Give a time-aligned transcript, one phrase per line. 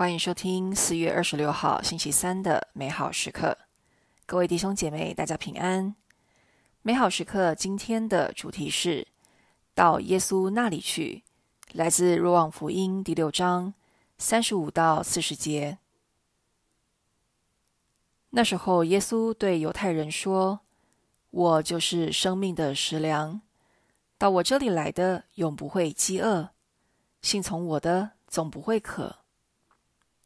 [0.00, 3.58] 欢迎收听四月二十六号星期三的美好时刻，
[4.24, 5.94] 各位弟兄姐妹，大家平安。
[6.80, 9.06] 美好时刻今天的主题是
[9.74, 11.22] 到耶稣那里去，
[11.74, 13.74] 来自若望福音第六章
[14.16, 15.76] 三十五到四十节。
[18.30, 20.60] 那时候，耶稣对犹太人说
[21.28, 23.42] ：“我就是生命的食粮，
[24.16, 26.48] 到我这里来的永不会饥饿，
[27.20, 29.16] 信从我的总不会渴。”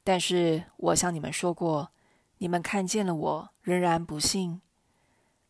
[0.06, 1.90] 但是我向你们说过，
[2.36, 4.60] 你们看见了我，仍然不信。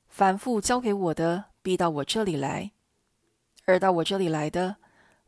[0.08, 2.70] 凡父交给我的，必到我这里来；
[3.64, 4.76] 而到我这里来的，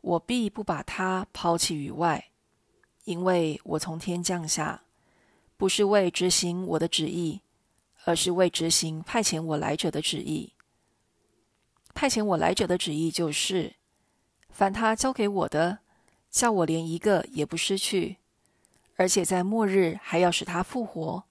[0.01, 2.31] 我必不把他抛弃于外，
[3.03, 4.85] 因为我从天降下，
[5.57, 7.41] 不是为执行我的旨意，
[8.05, 10.53] 而是为执行派遣我来者的旨意。
[11.93, 13.75] 派遣我来者的旨意就是，
[14.51, 15.81] 凡他交给我的，
[16.31, 18.19] 叫我连一个也不失去。
[18.97, 21.25] 而且在末日还要使他复活，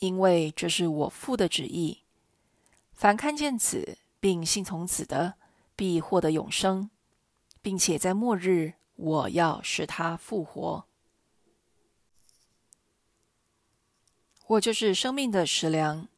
[0.00, 2.02] 因为这是我父的旨意。
[2.92, 5.34] 凡看见子并信从子的，
[5.76, 6.90] 必获得永生，
[7.60, 10.86] 并且在末日我要使他复活。
[14.46, 16.08] 我就是生命的食粮，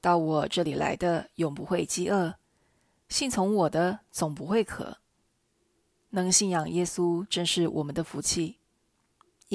[0.00, 2.34] 到我这里来的永不会饥饿，
[3.08, 4.98] 信从我的总不会渴。
[6.10, 8.58] 能信仰耶稣，真是我们的福气。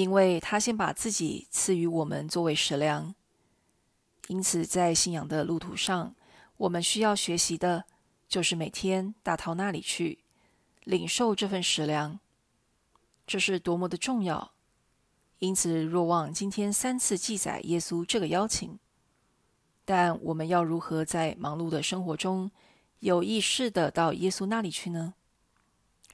[0.00, 3.14] 因为他先把自己赐予我们作为食粮，
[4.28, 6.14] 因此在信仰的路途上，
[6.56, 7.84] 我们需要学习的，
[8.26, 10.20] 就是每天到他那里去，
[10.84, 12.18] 领受这份食粮。
[13.26, 14.52] 这是多么的重要！
[15.38, 18.78] 因此，若望今天三次记载耶稣这个邀请，
[19.84, 22.50] 但我们要如何在忙碌的生活中，
[23.00, 25.12] 有意识的到耶稣那里去呢？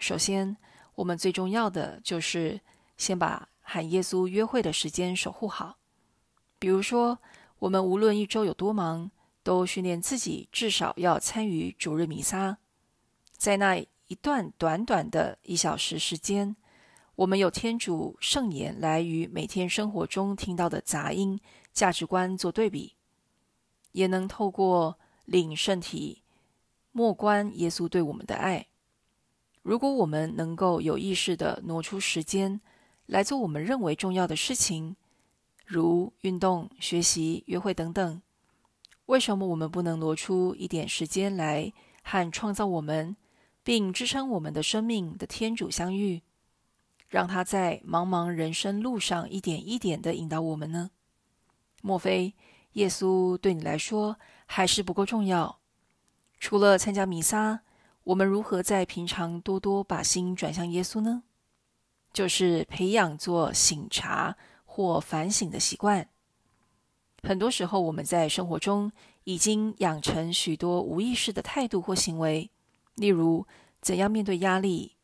[0.01, 0.57] 首先，
[0.97, 2.61] 我们最重要的就是
[2.97, 5.77] 先把和耶稣约会的时间守护好，
[6.57, 7.19] 比如说，
[7.59, 9.11] 我们无论一周有多忙，
[9.43, 12.59] 都训练自己至少要参与主日弥撒。
[13.37, 16.55] 在那一段短短的一小时时间，
[17.17, 21.41] 我们有天主圣言来与每天生活中听到的杂音
[21.73, 22.95] 价值观做对比，
[23.91, 26.23] 也能透过领圣体
[26.93, 28.69] 默观耶稣对我们的爱。
[29.63, 32.61] 如果我们能够有意识地挪出时间，
[33.07, 34.97] 来做我们认为重要的事情，
[35.65, 38.21] 如运动、学习、约会等等。
[39.07, 41.73] 为什么我们不能挪出一点时间来
[42.03, 43.17] 和创造我们
[43.63, 46.23] 并支撑我们的生命的天主相遇，
[47.09, 50.91] 让他在茫茫人生路上一点一点地引导我们呢？
[51.83, 52.35] 莫非
[52.73, 55.61] 耶稣对你来说还是不够重要？
[56.41, 57.61] 除了参加弥撒，
[58.03, 61.23] 我们如何在平常多多把心转向耶稣呢？
[62.17, 66.09] 就是培养做醒察或反省的习惯。
[67.23, 68.91] 很多时候，我们在生活中
[69.25, 72.51] 已经养成许多无意识的态度或行为，
[72.95, 73.47] 例如
[73.83, 74.97] 怎样面对压力，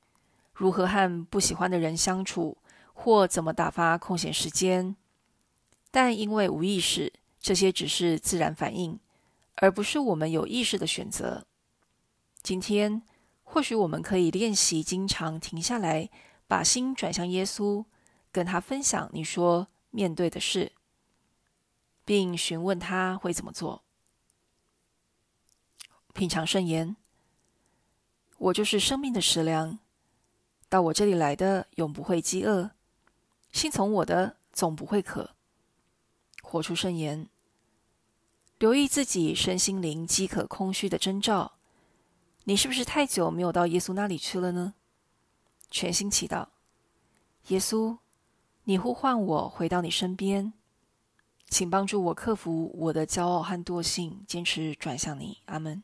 [0.55, 2.57] 如何和不喜欢的人相处，
[2.95, 4.97] 或怎么打发空闲时间。
[5.91, 8.99] 但因为无意识，这些只是自然反应，
[9.57, 11.45] 而不是我们有意识的选择。
[12.43, 13.03] 今天，
[13.45, 16.09] 或许我们可以练习经常停下来。
[16.53, 17.83] 把心转向耶稣，
[18.31, 20.73] 跟他分享你说面对的事，
[22.05, 23.83] 并询问他会怎么做。
[26.13, 26.95] 品尝圣言，
[28.37, 29.79] 我就是生命的食粮，
[30.69, 32.73] 到我这里来的永不会饥饿，
[33.51, 35.31] 信从我的总不会渴。
[36.43, 37.31] 活出圣言，
[38.59, 41.55] 留意自己身心灵饥渴空虚的征兆，
[42.45, 44.75] 你是不是太久没有到耶稣那里去了呢？
[45.73, 46.49] 全心祈祷，
[47.49, 47.97] 耶稣，
[48.65, 50.53] 你呼唤我回到你身边，
[51.49, 55.39] 请帮助我克服我的骄傲和惰性，坚持转向你。
[55.47, 55.83] 阿门。